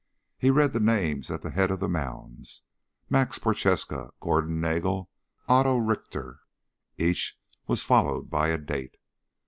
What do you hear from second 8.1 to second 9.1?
by a date.